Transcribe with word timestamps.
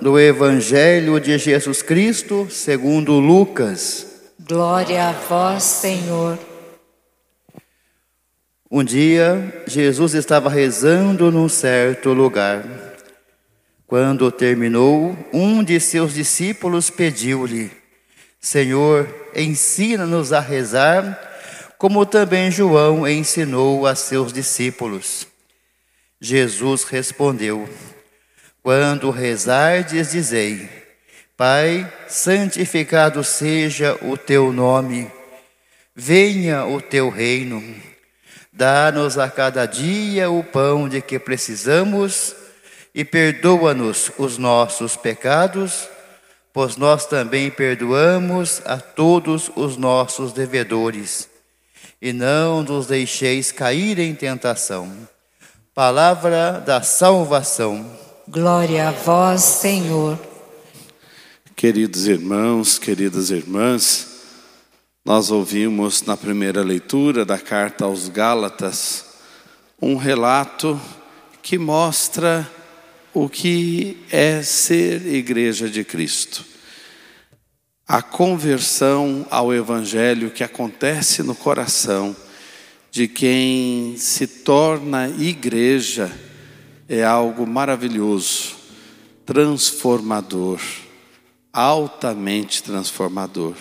do 0.00 0.18
Evangelho 0.18 1.20
de 1.20 1.38
Jesus 1.38 1.82
Cristo, 1.82 2.46
segundo 2.50 3.18
Lucas. 3.18 4.06
Glória 4.48 5.08
a 5.08 5.12
vós, 5.12 5.62
Senhor. 5.62 6.38
Um 8.70 8.84
dia, 8.84 9.64
Jesus 9.66 10.14
estava 10.14 10.50
rezando 10.50 11.30
num 11.30 11.48
certo 11.48 12.12
lugar. 12.12 12.64
Quando 13.86 14.30
terminou, 14.32 15.16
um 15.32 15.62
de 15.62 15.78
seus 15.78 16.14
discípulos 16.14 16.90
pediu-lhe: 16.90 17.70
Senhor, 18.40 19.08
ensina-nos 19.34 20.32
a 20.32 20.40
rezar, 20.40 21.18
como 21.78 22.04
também 22.04 22.50
João 22.50 23.06
ensinou 23.06 23.86
a 23.86 23.94
seus 23.94 24.32
discípulos. 24.32 25.26
Jesus 26.20 26.84
respondeu: 26.84 27.68
Quando 28.66 29.12
rezardes, 29.12 30.10
dizei: 30.10 30.68
Pai, 31.36 31.88
santificado 32.08 33.22
seja 33.22 33.96
o 34.02 34.16
teu 34.16 34.52
nome, 34.52 35.08
venha 35.94 36.66
o 36.66 36.80
teu 36.80 37.08
reino. 37.08 37.62
Dá-nos 38.52 39.18
a 39.18 39.30
cada 39.30 39.66
dia 39.66 40.28
o 40.28 40.42
pão 40.42 40.88
de 40.88 41.00
que 41.00 41.16
precisamos 41.16 42.34
e 42.92 43.04
perdoa-nos 43.04 44.10
os 44.18 44.36
nossos 44.36 44.96
pecados, 44.96 45.88
pois 46.52 46.76
nós 46.76 47.06
também 47.06 47.52
perdoamos 47.52 48.60
a 48.64 48.78
todos 48.78 49.48
os 49.54 49.76
nossos 49.76 50.32
devedores. 50.32 51.28
E 52.02 52.12
não 52.12 52.64
nos 52.64 52.88
deixeis 52.88 53.52
cair 53.52 54.00
em 54.00 54.12
tentação. 54.12 54.92
Palavra 55.72 56.60
da 56.66 56.82
salvação. 56.82 58.05
Glória 58.28 58.88
a 58.88 58.90
vós, 58.90 59.40
Senhor. 59.40 60.18
Queridos 61.54 62.08
irmãos, 62.08 62.76
queridas 62.76 63.30
irmãs, 63.30 64.16
nós 65.04 65.30
ouvimos 65.30 66.02
na 66.02 66.16
primeira 66.16 66.60
leitura 66.60 67.24
da 67.24 67.38
carta 67.38 67.84
aos 67.84 68.08
Gálatas 68.08 69.04
um 69.80 69.94
relato 69.94 70.80
que 71.40 71.56
mostra 71.56 72.50
o 73.14 73.28
que 73.28 73.96
é 74.10 74.42
ser 74.42 75.06
igreja 75.06 75.70
de 75.70 75.84
Cristo. 75.84 76.44
A 77.86 78.02
conversão 78.02 79.24
ao 79.30 79.54
Evangelho 79.54 80.32
que 80.32 80.42
acontece 80.42 81.22
no 81.22 81.36
coração 81.36 82.16
de 82.90 83.06
quem 83.06 83.94
se 83.96 84.26
torna 84.26 85.08
igreja 85.10 86.10
é 86.88 87.02
algo 87.04 87.46
maravilhoso, 87.46 88.54
transformador, 89.24 90.60
altamente 91.52 92.62
transformador. 92.62 93.54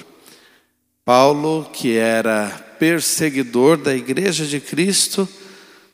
Paulo, 1.03 1.69
que 1.71 1.95
era 1.95 2.49
perseguidor 2.79 3.77
da 3.77 3.95
igreja 3.95 4.45
de 4.45 4.59
Cristo, 4.59 5.27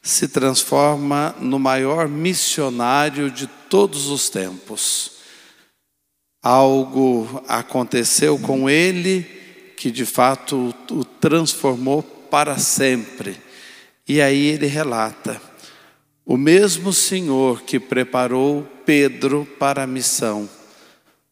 se 0.01 0.27
transforma 0.27 1.35
no 1.39 1.59
maior 1.59 2.07
missionário 2.07 3.29
de 3.29 3.47
todos 3.69 4.07
os 4.07 4.29
tempos. 4.29 5.11
Algo 6.41 7.43
aconteceu 7.47 8.39
com 8.39 8.69
ele 8.69 9.21
que 9.77 9.91
de 9.91 10.05
fato 10.05 10.73
o 10.91 11.03
transformou 11.05 12.01
para 12.01 12.57
sempre. 12.57 13.37
E 14.07 14.21
aí 14.21 14.47
ele 14.47 14.65
relata: 14.65 15.39
o 16.31 16.37
mesmo 16.37 16.93
Senhor 16.93 17.61
que 17.63 17.77
preparou 17.77 18.65
Pedro 18.85 19.45
para 19.59 19.83
a 19.83 19.87
missão, 19.87 20.49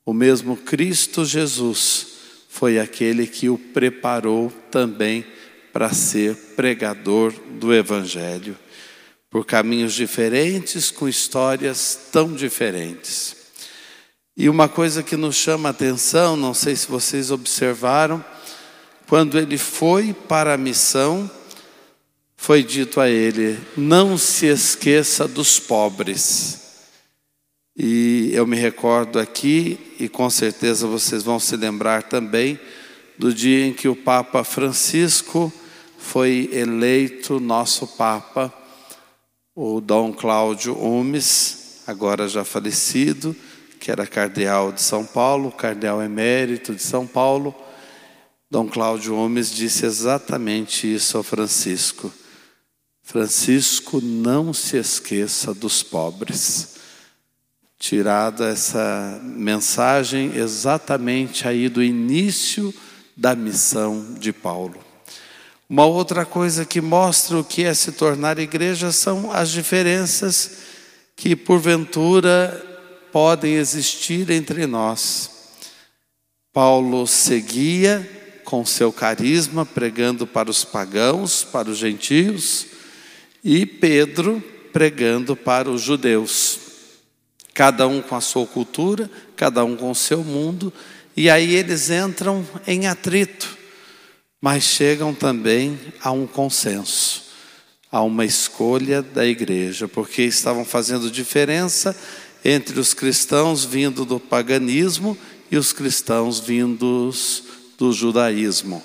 o 0.06 0.11
mesmo 0.11 0.58
Cristo 0.58 1.23
Jesus, 1.23 2.08
foi 2.50 2.78
aquele 2.78 3.25
que 3.25 3.47
o 3.47 3.58
preparou 3.58 4.52
também 4.69 5.25
para 5.72 5.94
ser 5.94 6.36
pregador 6.53 7.31
do 7.31 7.74
Evangelho, 7.74 8.59
por 9.29 9.46
caminhos 9.46 9.94
diferentes, 9.94 10.91
com 10.91 11.07
histórias 11.07 11.97
tão 12.12 12.34
diferentes. 12.34 13.38
E 14.35 14.50
uma 14.50 14.68
coisa 14.68 15.01
que 15.01 15.16
nos 15.16 15.38
chama 15.38 15.69
a 15.69 15.72
atenção, 15.72 16.35
não 16.35 16.53
sei 16.53 16.75
se 16.75 16.88
vocês 16.88 17.31
observaram, 17.31 18.22
quando 19.07 19.40
ele 19.40 19.57
foi 19.57 20.13
para 20.13 20.56
a 20.56 20.57
missão, 20.57 21.31
foi 22.41 22.63
dito 22.63 23.01
a 23.01 23.09
ele: 23.09 23.59
não 23.75 24.17
se 24.17 24.45
esqueça 24.45 25.27
dos 25.27 25.59
pobres. 25.59 26.57
E 27.77 28.31
eu 28.33 28.47
me 28.47 28.55
recordo 28.55 29.19
aqui, 29.19 29.77
e 30.00 30.07
com 30.07 30.29
certeza 30.29 30.88
vocês 30.88 31.22
vão 31.22 31.38
se 31.38 31.55
lembrar 31.57 32.03
também, 32.03 32.57
do 33.17 33.33
dia 33.33 33.67
em 33.67 33.73
que 33.73 33.89
o 33.89 33.95
Papa 33.95 34.44
Francisco 34.45 35.51
foi 35.97 36.50
eleito 36.53 37.41
nosso 37.41 37.85
Papa, 37.85 38.53
o 39.53 39.81
Dom 39.81 40.13
Cláudio 40.13 40.77
Umes, 40.81 41.81
agora 41.85 42.27
já 42.27 42.45
falecido, 42.45 43.35
que 43.81 43.91
era 43.91 44.07
cardeal 44.07 44.71
de 44.71 44.81
São 44.81 45.06
Paulo, 45.06 45.51
cardeal 45.51 46.01
emérito 46.01 46.73
de 46.73 46.81
São 46.81 47.06
Paulo. 47.06 47.53
Dom 48.50 48.67
Cláudio 48.67 49.16
Umes 49.16 49.51
disse 49.51 49.85
exatamente 49.85 50.91
isso 50.91 51.17
ao 51.17 51.23
Francisco. 51.23 52.11
Francisco, 53.09 54.00
não 54.00 54.53
se 54.53 54.78
esqueça 54.78 55.52
dos 55.52 55.81
pobres 55.81 56.75
tirada 57.80 58.50
essa 58.50 59.20
mensagem 59.24 60.36
exatamente 60.36 61.48
aí 61.48 61.68
do 61.69 61.81
início 61.81 62.72
da 63.18 63.36
missão 63.36 64.14
de 64.19 64.31
Paulo. 64.31 64.80
Uma 65.68 65.86
outra 65.86 66.24
coisa 66.24 66.64
que 66.66 66.80
mostra 66.80 67.40
o 67.40 67.44
que 67.44 67.64
é 67.64 67.74
se 67.74 67.94
tornar 67.94 68.38
igreja 68.38 68.92
são 68.92 69.31
as 69.31 69.50
diferenças 69.50 70.58
que 71.16 71.36
porventura 71.36 72.64
podem 73.12 73.56
existir 73.56 74.30
entre 74.30 74.68
nós. 74.68 75.31
Paulo 76.53 77.08
seguia 77.08 78.42
com 78.46 78.64
seu 78.64 78.94
carisma 78.94 79.66
pregando 79.66 80.28
para 80.28 80.52
os 80.52 80.64
pagãos, 80.64 81.44
para 81.44 81.72
os 81.72 81.78
gentios, 81.80 82.78
e 83.44 83.66
Pedro 83.66 84.44
pregando 84.72 85.35
para 85.35 85.69
os 85.69 85.81
judeus 85.81 86.59
cada 87.53 87.88
um 87.88 88.01
com 88.01 88.16
a 88.16 88.22
sua 88.22 88.45
cultura, 88.45 89.09
cada 89.35 89.66
um 89.66 89.75
com 89.75 89.91
o 89.91 89.95
seu 89.95 90.23
mundo, 90.23 90.72
e 91.16 91.29
aí 91.29 91.55
eles 91.55 91.89
entram 91.89 92.47
em 92.66 92.88
atrito, 92.88 93.57
mas 94.39 94.63
chegam 94.63 95.13
também 95.13 95.77
a 96.01 96.11
um 96.11 96.25
consenso, 96.25 97.23
a 97.91 98.01
uma 98.01 98.23
escolha 98.23 99.01
da 99.01 99.25
igreja, 99.25 99.88
porque 99.88 100.21
estavam 100.21 100.63
fazendo 100.63 101.11
diferença 101.11 101.94
entre 102.45 102.79
os 102.79 102.94
cristãos 102.94 103.66
vindo 103.66 104.06
do 104.06 104.19
paganismo 104.19 105.17
e 105.51 105.57
os 105.57 105.73
cristãos 105.73 106.39
vindos 106.39 107.44
do 107.77 107.91
judaísmo. 107.91 108.81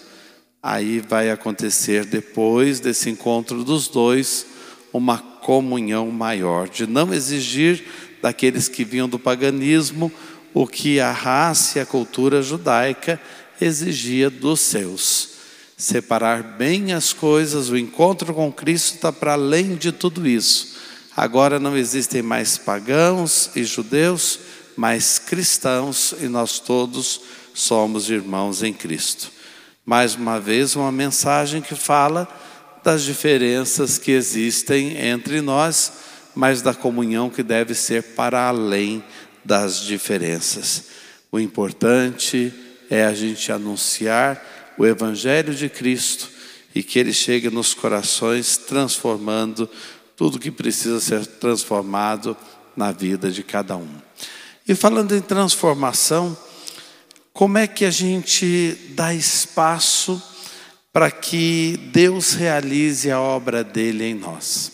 Aí 0.67 0.99
vai 0.99 1.31
acontecer 1.31 2.07
depois 2.07 2.81
desse 2.81 3.11
encontro 3.11 3.63
dos 3.63 3.87
dois 3.87 4.47
uma 4.95 5.19
comunhão 5.19 6.11
maior, 6.11 6.71
de 6.71 6.87
não 6.87 7.13
exigir 7.13 7.85
daqueles 8.23 8.67
que 8.67 8.83
vinham 8.83 9.07
do 9.07 9.19
paganismo, 9.19 10.11
o 10.55 10.67
que 10.67 10.99
a 10.99 11.13
raça 11.13 11.79
e 11.79 11.83
a 11.83 11.85
cultura 11.85 12.41
judaica 12.41 13.21
exigia 13.61 14.31
dos 14.31 14.61
seus. 14.61 15.35
Separar 15.77 16.43
bem 16.57 16.95
as 16.95 17.13
coisas, 17.13 17.69
o 17.69 17.77
encontro 17.77 18.33
com 18.33 18.51
Cristo 18.51 18.95
está 18.95 19.13
para 19.13 19.35
além 19.35 19.75
de 19.75 19.93
tudo 19.93 20.27
isso. 20.27 20.77
Agora 21.15 21.61
não 21.61 21.77
existem 21.77 22.23
mais 22.23 22.57
pagãos 22.57 23.51
e 23.55 23.65
judeus, 23.65 24.39
mas 24.79 25.19
cristãos, 25.19 26.15
e 26.23 26.27
nós 26.27 26.59
todos 26.59 27.21
somos 27.53 28.09
irmãos 28.09 28.63
em 28.63 28.73
Cristo. 28.73 29.35
Mais 29.85 30.15
uma 30.15 30.41
vez, 30.41 30.77
uma 30.77 30.93
mensagem 30.93 31.61
que 31.61 31.75
fala 31.75 32.29
das 32.83 33.03
diferenças 33.03 33.99
que 33.99 34.13
existem 34.13 34.97
entre 34.99 35.41
nós 35.41 35.93
mas 36.35 36.61
da 36.61 36.75
comunhão 36.75 37.31
que 37.31 37.43
deve 37.43 37.75
ser 37.75 38.03
para 38.15 38.49
além 38.49 39.05
das 39.45 39.81
diferenças. 39.81 40.85
O 41.31 41.39
importante 41.39 42.53
é 42.91 43.05
a 43.05 43.15
gente 43.15 43.53
anunciar 43.53 44.43
o 44.77 44.85
Evangelho 44.85 45.55
de 45.55 45.69
Cristo 45.69 46.29
e 46.75 46.83
que 46.83 46.99
ele 46.99 47.13
chegue 47.13 47.49
nos 47.51 47.73
corações, 47.73 48.57
transformando 48.57 49.71
tudo 50.17 50.41
que 50.41 50.51
precisa 50.51 51.01
ser 51.01 51.25
transformado 51.25 52.37
na 52.77 52.91
vida 52.91 53.31
de 53.31 53.43
cada 53.43 53.77
um. 53.77 53.89
E 54.67 54.75
falando 54.75 55.15
em 55.15 55.21
transformação, 55.21 56.37
como 57.35 57.59
é 57.59 57.67
que 57.67 57.85
a 57.85 57.91
gente 57.91 58.79
dá 58.91 59.13
espaço 59.13 60.23
para 60.93 61.11
que 61.11 61.77
Deus 61.93 62.33
realize 62.35 63.11
a 63.11 63.21
obra 63.21 63.65
dele 63.65 64.05
em 64.05 64.15
nós? 64.15 64.71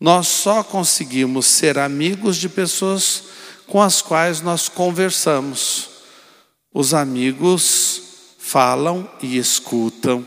Nós 0.00 0.26
só 0.26 0.64
conseguimos 0.64 1.44
ser 1.44 1.78
amigos 1.78 2.38
de 2.38 2.48
pessoas 2.48 3.24
com 3.66 3.82
as 3.82 4.00
quais 4.00 4.40
nós 4.40 4.70
conversamos. 4.70 5.90
Os 6.72 6.94
amigos 6.94 8.00
falam 8.38 9.06
e 9.22 9.36
escutam, 9.36 10.24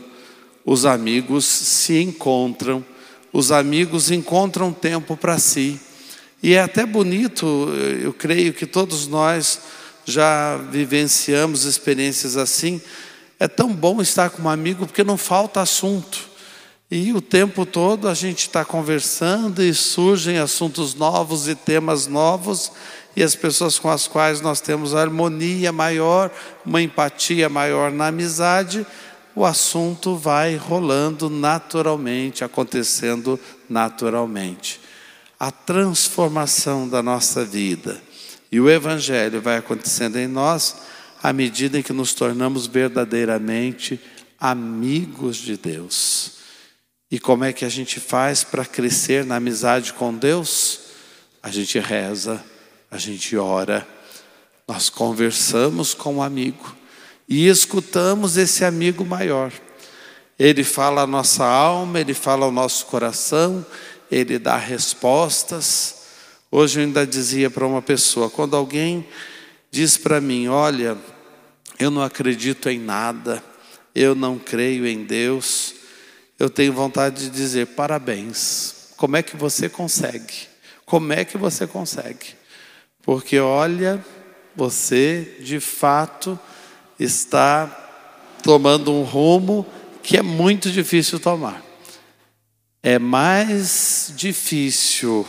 os 0.64 0.86
amigos 0.86 1.46
se 1.46 2.00
encontram, 2.00 2.84
os 3.32 3.50
amigos 3.50 4.12
encontram 4.12 4.72
tempo 4.72 5.16
para 5.16 5.36
si. 5.36 5.80
E 6.40 6.54
é 6.54 6.62
até 6.62 6.86
bonito, 6.86 7.44
eu 8.00 8.12
creio 8.12 8.52
que 8.52 8.66
todos 8.66 9.08
nós 9.08 9.58
já 10.10 10.56
vivenciamos 10.56 11.64
experiências 11.64 12.36
assim. 12.36 12.80
É 13.38 13.48
tão 13.48 13.72
bom 13.72 14.02
estar 14.02 14.28
com 14.28 14.42
um 14.42 14.48
amigo 14.48 14.86
porque 14.86 15.02
não 15.02 15.16
falta 15.16 15.60
assunto. 15.60 16.28
E 16.90 17.12
o 17.12 17.20
tempo 17.20 17.64
todo 17.64 18.08
a 18.08 18.14
gente 18.14 18.40
está 18.40 18.64
conversando 18.64 19.62
e 19.62 19.72
surgem 19.72 20.38
assuntos 20.38 20.92
novos 20.94 21.46
e 21.46 21.54
temas 21.54 22.08
novos, 22.08 22.72
e 23.14 23.22
as 23.22 23.36
pessoas 23.36 23.78
com 23.78 23.88
as 23.88 24.08
quais 24.08 24.40
nós 24.40 24.60
temos 24.60 24.94
harmonia 24.94 25.70
maior, 25.70 26.32
uma 26.66 26.82
empatia 26.82 27.48
maior 27.48 27.92
na 27.92 28.08
amizade, 28.08 28.84
o 29.36 29.44
assunto 29.44 30.16
vai 30.16 30.56
rolando 30.56 31.30
naturalmente, 31.30 32.42
acontecendo 32.42 33.38
naturalmente. 33.68 34.80
A 35.38 35.52
transformação 35.52 36.88
da 36.88 37.02
nossa 37.02 37.44
vida 37.44 38.02
e 38.50 38.60
o 38.60 38.68
Evangelho 38.68 39.40
vai 39.40 39.56
acontecendo 39.56 40.16
em 40.16 40.26
nós 40.26 40.76
à 41.22 41.32
medida 41.32 41.78
em 41.78 41.82
que 41.82 41.92
nos 41.92 42.14
tornamos 42.14 42.66
verdadeiramente 42.66 44.00
amigos 44.38 45.36
de 45.36 45.56
Deus. 45.56 46.32
E 47.10 47.18
como 47.18 47.44
é 47.44 47.52
que 47.52 47.64
a 47.64 47.68
gente 47.68 48.00
faz 48.00 48.42
para 48.42 48.64
crescer 48.64 49.24
na 49.24 49.36
amizade 49.36 49.92
com 49.92 50.14
Deus? 50.14 50.80
A 51.42 51.50
gente 51.50 51.78
reza, 51.78 52.42
a 52.90 52.96
gente 52.96 53.36
ora, 53.36 53.86
nós 54.66 54.88
conversamos 54.88 55.94
com 55.94 56.16
um 56.16 56.22
amigo 56.22 56.76
e 57.28 57.46
escutamos 57.48 58.36
esse 58.36 58.64
amigo 58.64 59.04
maior. 59.04 59.52
Ele 60.38 60.64
fala 60.64 61.02
a 61.02 61.06
nossa 61.06 61.44
alma, 61.44 62.00
ele 62.00 62.14
fala 62.14 62.46
ao 62.46 62.52
nosso 62.52 62.86
coração, 62.86 63.64
ele 64.10 64.38
dá 64.38 64.56
respostas. 64.56 65.99
Hoje 66.50 66.80
eu 66.80 66.84
ainda 66.84 67.06
dizia 67.06 67.50
para 67.50 67.66
uma 67.66 67.82
pessoa: 67.82 68.30
quando 68.30 68.56
alguém 68.56 69.06
diz 69.70 69.96
para 69.96 70.20
mim, 70.20 70.48
olha, 70.48 70.98
eu 71.78 71.90
não 71.90 72.02
acredito 72.02 72.68
em 72.68 72.78
nada, 72.78 73.42
eu 73.94 74.14
não 74.14 74.38
creio 74.38 74.86
em 74.86 75.04
Deus 75.04 75.80
eu 76.40 76.48
tenho 76.48 76.72
vontade 76.72 77.24
de 77.24 77.30
dizer 77.30 77.66
parabéns. 77.66 78.94
Como 78.96 79.14
é 79.14 79.22
que 79.22 79.36
você 79.36 79.68
consegue? 79.68 80.48
Como 80.86 81.12
é 81.12 81.22
que 81.22 81.36
você 81.36 81.66
consegue? 81.66 82.34
Porque 83.02 83.38
olha, 83.38 84.02
você 84.56 85.36
de 85.40 85.60
fato 85.60 86.40
está 86.98 87.66
tomando 88.42 88.90
um 88.90 89.02
rumo 89.02 89.66
que 90.02 90.16
é 90.16 90.22
muito 90.22 90.70
difícil 90.70 91.20
tomar. 91.20 91.62
É 92.82 92.98
mais 92.98 94.10
difícil 94.16 95.26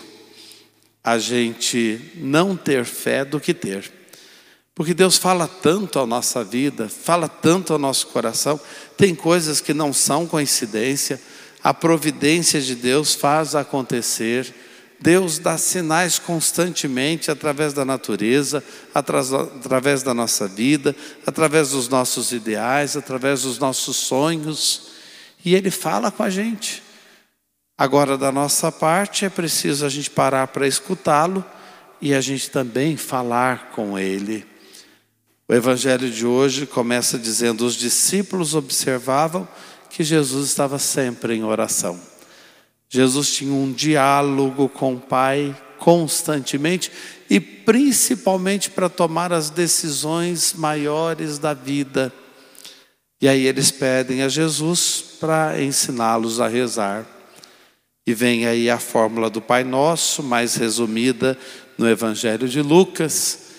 a 1.03 1.18
gente 1.18 2.12
não 2.15 2.56
ter 2.56 2.86
fé 2.86 3.25
do 3.25 3.39
que 3.39 3.53
ter. 3.53 3.92
Porque 4.74 4.94
Deus 4.94 5.18
fala 5.18 5.48
tanto 5.48 6.00
à 6.00 6.06
nossa 6.06 6.44
vida, 6.44 6.88
fala 6.88 7.27
tanto 7.27 7.74
ao 7.74 7.80
nosso 7.80 8.07
coração, 8.07 8.59
tem 8.95 9.13
coisas 9.13 9.59
que 9.59 9.74
não 9.74 9.92
são 9.92 10.25
coincidência, 10.25 11.21
a 11.63 11.74
providência 11.74 12.62
de 12.62 12.75
Deus 12.75 13.13
faz 13.13 13.53
acontecer, 13.53 14.53
Deus 15.00 15.39
dá 15.39 15.57
sinais 15.57 16.19
constantemente 16.19 17.31
através 17.31 17.74
da 17.74 17.83
natureza, 17.83 18.63
através 18.94 20.04
da 20.04 20.13
nossa 20.13 20.47
vida, 20.47 20.95
através 21.25 21.71
dos 21.71 21.89
nossos 21.89 22.31
ideais, 22.31 22.95
através 22.95 23.42
dos 23.42 23.57
nossos 23.57 23.97
sonhos, 23.97 24.89
e 25.44 25.56
Ele 25.56 25.71
fala 25.71 26.12
com 26.12 26.21
a 26.21 26.30
gente. 26.30 26.83
Agora, 27.81 28.16
da 28.16 28.31
nossa 28.31 28.72
parte, 28.72 29.25
é 29.25 29.30
preciso 29.30 29.83
a 29.83 29.89
gente 29.89 30.07
parar 30.07 30.45
para 30.50 30.68
escutá-lo 30.68 31.44
e 32.00 32.13
a 32.13 32.22
gente 32.22 32.48
também 32.51 32.95
falar 32.95 33.72
com 33.72 33.98
Ele. 33.98 34.45
O 35.50 35.54
evangelho 35.56 36.07
de 36.07 36.24
hoje 36.24 36.68
começa 36.68 37.18
dizendo: 37.18 37.66
os 37.66 37.74
discípulos 37.74 38.54
observavam 38.54 39.48
que 39.89 40.04
Jesus 40.04 40.50
estava 40.50 40.78
sempre 40.78 41.33
em 41.33 41.44
oração. 41.44 42.00
Jesus 42.88 43.33
tinha 43.33 43.51
um 43.51 43.74
diálogo 43.74 44.69
com 44.69 44.94
o 44.94 45.00
Pai 45.00 45.60
constantemente 45.80 46.92
e 47.28 47.39
principalmente 47.39 48.69
para 48.69 48.89
tomar 48.89 49.33
as 49.33 49.50
decisões 49.50 50.54
maiores 50.54 51.39
da 51.39 51.56
vida. 51.56 52.13
E 53.19 53.28
aí 53.28 53.48
eles 53.48 53.72
pedem 53.72 54.22
a 54.22 54.30
Jesus 54.30 55.04
para 55.19 55.60
ensiná-los 55.60 56.39
a 56.39 56.48
rezar. 56.48 57.20
E 58.06 58.13
vem 58.13 58.48
aí 58.48 58.69
a 58.69 58.80
fórmula 58.80 59.30
do 59.30 59.42
Pai 59.42 59.63
Nosso, 59.63 60.24
mais 60.24 60.56
resumida 60.56 61.38
no 61.77 61.88
Evangelho 61.88 62.48
de 62.48 62.62
Lucas 62.62 63.51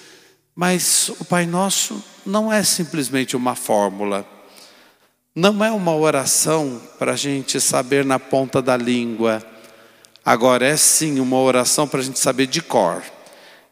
mas 0.55 1.11
o 1.19 1.25
Pai 1.25 1.47
Nosso 1.47 2.03
não 2.27 2.53
é 2.53 2.63
simplesmente 2.63 3.35
uma 3.35 3.55
fórmula, 3.55 4.27
não 5.35 5.65
é 5.65 5.71
uma 5.71 5.97
oração 5.97 6.81
para 6.99 7.13
a 7.13 7.17
gente 7.17 7.59
saber 7.59 8.05
na 8.05 8.19
ponta 8.19 8.61
da 8.61 8.77
língua. 8.77 9.43
Agora 10.23 10.67
é 10.67 10.77
sim 10.77 11.21
uma 11.21 11.39
oração 11.39 11.89
para 11.89 12.01
a 12.01 12.03
gente 12.03 12.19
saber 12.19 12.47
de 12.47 12.61
cor. 12.61 13.03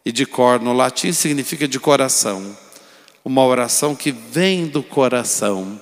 E 0.06 0.11
de 0.11 0.25
cor 0.25 0.58
no 0.58 0.73
latim 0.73 1.12
significa 1.12 1.69
de 1.69 1.78
coração. 1.78 2.56
Uma 3.23 3.44
oração 3.44 3.94
que 3.94 4.11
vem 4.11 4.66
do 4.66 4.82
coração. 4.82 5.78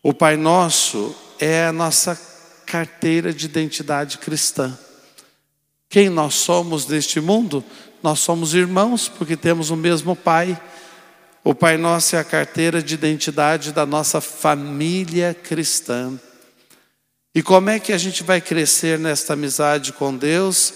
O 0.00 0.14
Pai 0.14 0.36
Nosso 0.36 1.14
é 1.40 1.66
a 1.66 1.72
nossa 1.72 2.14
carteira 2.68 3.32
de 3.32 3.46
identidade 3.46 4.18
cristã. 4.18 4.78
Quem 5.88 6.10
nós 6.10 6.34
somos 6.34 6.86
neste 6.86 7.18
mundo? 7.18 7.64
Nós 8.02 8.20
somos 8.20 8.52
irmãos 8.52 9.08
porque 9.08 9.36
temos 9.36 9.70
o 9.70 9.76
mesmo 9.76 10.14
Pai. 10.14 10.60
O 11.42 11.54
Pai 11.54 11.78
Nosso 11.78 12.14
é 12.14 12.18
a 12.18 12.24
carteira 12.24 12.82
de 12.82 12.92
identidade 12.92 13.72
da 13.72 13.86
nossa 13.86 14.20
família 14.20 15.34
cristã. 15.34 16.20
E 17.34 17.42
como 17.42 17.70
é 17.70 17.80
que 17.80 17.92
a 17.92 17.98
gente 17.98 18.22
vai 18.22 18.38
crescer 18.38 18.98
nesta 18.98 19.32
amizade 19.32 19.94
com 19.94 20.14
Deus 20.14 20.74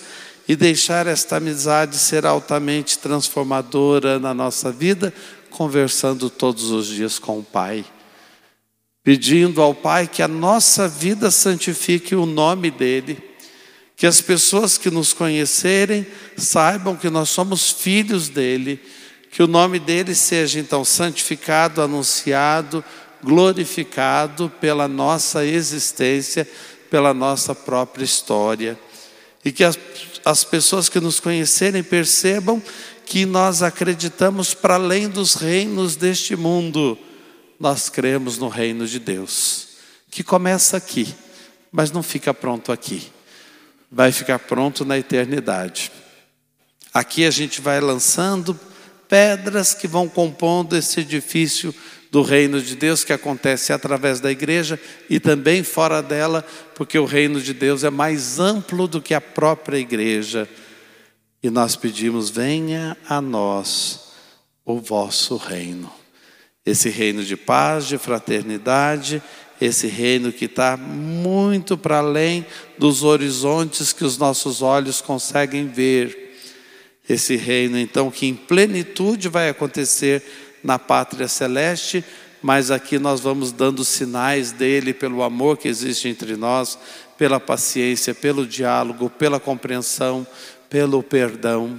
e 0.49 0.57
deixar 0.57 1.07
esta 1.07 1.37
amizade 1.37 1.99
ser 1.99 2.25
altamente 2.25 2.99
transformadora 2.99 4.19
na 4.19 4.33
nossa 4.33 4.73
vida? 4.73 5.13
Conversando 5.51 6.31
todos 6.31 6.71
os 6.71 6.87
dias 6.87 7.19
com 7.19 7.39
o 7.39 7.45
Pai. 7.45 7.85
Pedindo 9.05 9.61
ao 9.61 9.75
Pai 9.75 10.07
que 10.07 10.23
a 10.23 10.29
nossa 10.29 10.87
vida 10.87 11.31
santifique 11.31 12.15
o 12.15 12.27
nome 12.27 12.71
dEle 12.71 13.33
que 14.03 14.07
as 14.09 14.21
pessoas 14.21 14.77
que 14.77 14.91
nos 14.91 15.13
conhecerem 15.13 16.05
saibam 16.37 16.97
que 16.97 17.09
nós 17.09 17.29
somos 17.29 17.71
filhos 17.71 18.29
dele, 18.29 18.81
que 19.31 19.41
o 19.45 19.47
nome 19.47 19.79
dele 19.79 20.13
seja 20.13 20.59
então 20.59 20.85
santificado, 20.85 21.81
anunciado, 21.81 22.85
glorificado 23.23 24.51
pela 24.61 24.89
nossa 24.89 25.47
existência, 25.47 26.49
pela 26.91 27.15
nossa 27.15 27.55
própria 27.55 28.05
história. 28.05 28.77
E 29.45 29.53
que 29.53 29.63
as, 29.63 29.79
as 30.25 30.43
pessoas 30.43 30.89
que 30.89 30.99
nos 30.99 31.21
conhecerem 31.21 31.85
percebam 31.85 32.61
que 33.07 33.25
nós 33.25 33.63
acreditamos 33.63 34.53
para 34.53 34.75
além 34.75 35.09
dos 35.09 35.35
reinos 35.35 35.95
deste 35.95 36.35
mundo, 36.35 36.99
nós 37.63 37.89
cremos 37.89 38.37
no 38.37 38.49
reino 38.49 38.87
de 38.87 38.99
Deus, 38.99 39.69
que 40.11 40.23
começa 40.23 40.77
aqui, 40.77 41.15
mas 41.71 41.91
não 41.91 42.03
fica 42.03 42.35
pronto 42.35 42.71
aqui 42.71 43.11
vai 43.93 44.11
ficar 44.11 44.39
pronto 44.39 44.87
na 44.87 44.99
eternidade. 44.99 45.93
Aqui 46.95 47.27
a 47.27 47.31
gente 47.31 47.61
vai 47.61 47.79
lançando 47.79 48.59
pedras 49.07 49.75
que 49.75 49.87
vão 49.87 50.09
compondo 50.09 50.75
esse 50.75 51.01
edifício 51.01 51.75
do 52.11 52.23
reino 52.23 52.61
de 52.61 52.75
Deus 52.75 53.05
que 53.05 53.13
acontece 53.13 53.73
através 53.73 54.19
da 54.19 54.31
igreja 54.31 54.81
e 55.11 55.21
também 55.21 55.63
fora 55.63 56.03
dela, 56.03 56.45
porque 56.75 56.99
o 56.99 57.05
reino 57.05 57.41
de 57.41 57.53
Deus 57.53 57.85
é 57.85 57.91
mais 57.91 58.39
amplo 58.39 58.89
do 58.89 59.01
que 59.01 59.13
a 59.13 59.21
própria 59.21 59.77
igreja. 59.77 60.49
E 61.43 61.51
nós 61.51 61.77
pedimos: 61.77 62.31
venha 62.31 62.97
a 63.07 63.21
nós 63.21 64.13
o 64.65 64.79
vosso 64.81 65.37
reino. 65.37 66.02
Esse 66.65 66.89
reino 66.89 67.25
de 67.25 67.37
paz, 67.37 67.87
de 67.87 67.99
fraternidade 67.99 69.23
esse 69.65 69.87
reino 69.87 70.33
que 70.33 70.47
está 70.47 70.77
muito 70.77 71.79
para 71.79 71.99
além 71.99 72.45
dos 72.77 73.05
horizontes 73.05 73.93
que 73.93 74.05
os 74.05 74.19
nossos 74.19 74.61
olhos 74.61 75.01
conseguem 75.01 75.69
ver. 75.69 76.37
Esse 77.09 77.37
reino, 77.37 77.79
então, 77.79 78.11
que 78.11 78.27
em 78.27 78.35
plenitude 78.35 79.29
vai 79.29 79.49
acontecer 79.49 80.23
na 80.65 80.79
pátria 80.79 81.29
celeste, 81.29 82.05
mas 82.41 82.71
aqui 82.71 82.99
nós 82.99 83.21
vamos 83.21 83.53
dando 83.53 83.85
sinais 83.85 84.51
dele 84.51 84.93
pelo 84.93 85.23
amor 85.23 85.57
que 85.57 85.69
existe 85.69 86.09
entre 86.09 86.37
nós, 86.37 86.79
pela 87.17 87.39
paciência, 87.39 88.15
pelo 88.15 88.47
diálogo, 88.47 89.11
pela 89.11 89.39
compreensão, 89.39 90.27
pelo 90.69 91.03
perdão. 91.03 91.79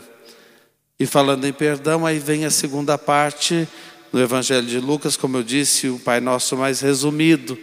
E 0.97 1.05
falando 1.05 1.45
em 1.45 1.53
perdão, 1.53 2.05
aí 2.05 2.19
vem 2.19 2.45
a 2.45 2.51
segunda 2.51 2.97
parte 2.97 3.67
no 4.13 4.21
Evangelho 4.21 4.67
de 4.67 4.79
Lucas, 4.79 5.17
como 5.17 5.37
eu 5.37 5.43
disse, 5.43 5.87
o 5.89 5.97
Pai 5.97 6.21
Nosso 6.21 6.55
mais 6.55 6.81
resumido, 6.81 7.57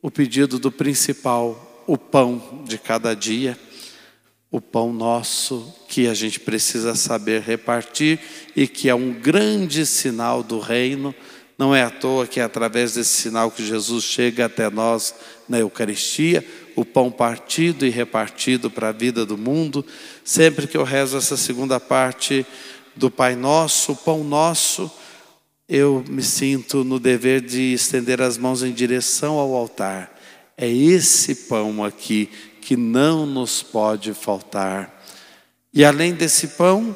o 0.00 0.12
pedido 0.12 0.56
do 0.56 0.70
principal, 0.70 1.82
o 1.88 1.98
pão 1.98 2.62
de 2.64 2.78
cada 2.78 3.14
dia, 3.14 3.58
o 4.48 4.60
pão 4.60 4.92
nosso 4.92 5.74
que 5.88 6.06
a 6.06 6.14
gente 6.14 6.38
precisa 6.38 6.94
saber 6.94 7.42
repartir 7.42 8.20
e 8.54 8.68
que 8.68 8.88
é 8.88 8.94
um 8.94 9.12
grande 9.12 9.84
sinal 9.84 10.44
do 10.44 10.60
reino. 10.60 11.12
Não 11.58 11.74
é 11.74 11.82
à 11.82 11.90
toa 11.90 12.28
que 12.28 12.38
é 12.38 12.44
através 12.44 12.94
desse 12.94 13.14
sinal 13.14 13.50
que 13.50 13.66
Jesus 13.66 14.04
chega 14.04 14.44
até 14.44 14.70
nós 14.70 15.12
na 15.48 15.58
Eucaristia, 15.58 16.46
o 16.76 16.84
pão 16.84 17.10
partido 17.10 17.84
e 17.84 17.90
repartido 17.90 18.70
para 18.70 18.90
a 18.90 18.92
vida 18.92 19.26
do 19.26 19.36
mundo. 19.36 19.84
Sempre 20.22 20.68
que 20.68 20.76
eu 20.76 20.84
rezo 20.84 21.16
essa 21.16 21.36
segunda 21.36 21.80
parte 21.80 22.46
do 22.94 23.10
Pai 23.10 23.34
Nosso, 23.34 23.92
o 23.92 23.96
pão 23.96 24.22
nosso, 24.22 24.88
eu 25.74 26.04
me 26.06 26.22
sinto 26.22 26.84
no 26.84 27.00
dever 27.00 27.40
de 27.40 27.72
estender 27.72 28.20
as 28.20 28.36
mãos 28.36 28.62
em 28.62 28.72
direção 28.72 29.38
ao 29.38 29.54
altar. 29.54 30.14
É 30.54 30.68
esse 30.68 31.34
pão 31.46 31.82
aqui 31.82 32.28
que 32.60 32.76
não 32.76 33.24
nos 33.24 33.62
pode 33.62 34.12
faltar. 34.12 35.02
E 35.72 35.82
além 35.82 36.12
desse 36.12 36.48
pão, 36.48 36.94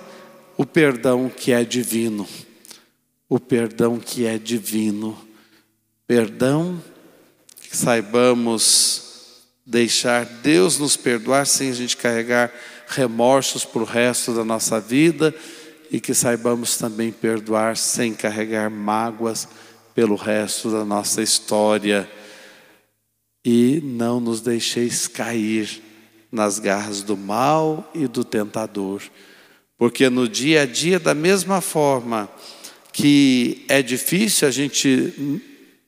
o 0.58 0.66
perdão 0.66 1.32
que 1.34 1.52
é 1.52 1.64
divino. 1.64 2.28
O 3.30 3.40
perdão 3.40 3.98
que 3.98 4.26
é 4.26 4.36
divino. 4.36 5.18
Perdão 6.06 6.78
que 7.58 7.74
saibamos 7.74 9.40
deixar 9.64 10.26
Deus 10.26 10.78
nos 10.78 10.98
perdoar 10.98 11.46
sem 11.46 11.70
a 11.70 11.74
gente 11.74 11.96
carregar 11.96 12.52
remorsos 12.86 13.64
para 13.64 13.80
o 13.80 13.86
resto 13.86 14.34
da 14.34 14.44
nossa 14.44 14.78
vida 14.78 15.34
e 15.90 16.00
que 16.00 16.14
saibamos 16.14 16.76
também 16.76 17.12
perdoar 17.12 17.76
sem 17.76 18.14
carregar 18.14 18.70
mágoas 18.70 19.48
pelo 19.94 20.16
resto 20.16 20.70
da 20.70 20.84
nossa 20.84 21.22
história. 21.22 22.08
E 23.44 23.80
não 23.82 24.20
nos 24.20 24.40
deixeis 24.40 25.06
cair 25.06 25.82
nas 26.30 26.58
garras 26.58 27.02
do 27.02 27.16
mal 27.16 27.90
e 27.94 28.06
do 28.06 28.24
tentador, 28.24 29.00
porque 29.78 30.10
no 30.10 30.28
dia 30.28 30.62
a 30.62 30.66
dia, 30.66 30.98
da 30.98 31.14
mesma 31.14 31.60
forma 31.60 32.28
que 32.92 33.64
é 33.68 33.82
difícil 33.82 34.48
a 34.48 34.50
gente 34.50 35.40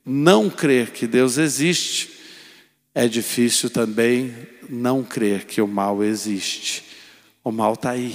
não 0.05 0.49
crer 0.49 0.91
que 0.91 1.07
Deus 1.07 1.37
existe, 1.39 2.11
é 2.95 3.09
difícil 3.09 3.71
também 3.71 4.35
não 4.69 5.03
crer 5.03 5.45
que 5.45 5.61
o 5.61 5.67
mal 5.67 6.03
existe. 6.03 6.85
O 7.43 7.51
mal 7.51 7.75
está 7.75 7.91
aí, 7.91 8.15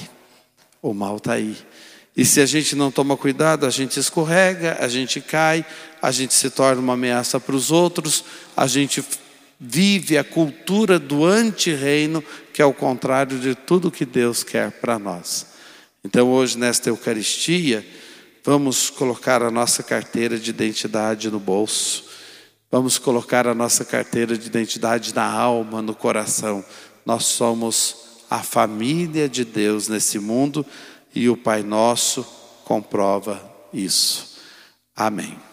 o 0.82 0.94
mal 0.94 1.18
está 1.18 1.34
aí. 1.34 1.58
E 2.16 2.24
se 2.24 2.40
a 2.40 2.46
gente 2.46 2.76
não 2.76 2.92
toma 2.92 3.18
cuidado, 3.18 3.66
a 3.66 3.70
gente 3.72 4.00
escorrega, 4.00 4.78
a 4.80 4.88
gente 4.88 5.20
cai, 5.20 5.66
a 6.02 6.12
gente 6.12 6.34
se 6.34 6.50
torna 6.50 6.80
uma 6.80 6.94
ameaça 6.94 7.40
para 7.40 7.56
os 7.56 7.72
outros, 7.72 8.24
a 8.56 8.68
gente 8.68 9.04
vive 9.60 10.18
a 10.18 10.24
cultura 10.24 11.00
do 11.00 11.26
anti-reino, 11.26 12.24
que 12.54 12.62
é 12.62 12.66
o 12.66 12.74
contrário 12.74 13.40
de 13.40 13.56
tudo 13.56 13.90
que 13.90 14.06
Deus 14.06 14.44
quer 14.44 14.72
para 14.72 15.00
nós. 15.00 15.48
Então, 16.04 16.30
hoje, 16.30 16.58
nesta 16.58 16.90
Eucaristia, 16.90 17.86
vamos 18.44 18.90
colocar 18.90 19.42
a 19.42 19.50
nossa 19.50 19.82
carteira 19.82 20.38
de 20.38 20.50
identidade 20.52 21.32
no 21.32 21.40
bolso, 21.40 22.04
vamos 22.70 23.00
colocar 23.00 23.48
a 23.48 23.56
nossa 23.56 23.84
carteira 23.86 24.38
de 24.38 24.46
identidade 24.46 25.16
na 25.16 25.26
alma, 25.26 25.82
no 25.82 25.96
coração. 25.96 26.64
Nós 27.06 27.26
somos 27.26 27.96
a 28.30 28.44
família 28.44 29.30
de 29.30 29.46
Deus 29.46 29.88
nesse 29.88 30.20
mundo 30.20 30.66
e 31.16 31.30
o 31.30 31.38
Pai 31.38 31.64
Nosso 31.64 32.26
comprova 32.64 33.42
isso. 33.74 34.40
Amém. 34.96 35.53